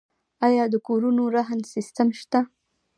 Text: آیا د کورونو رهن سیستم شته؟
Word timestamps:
آیا 0.47 0.63
د 0.73 0.75
کورونو 0.87 1.23
رهن 1.35 1.59
سیستم 1.73 2.07
شته؟ 2.19 2.39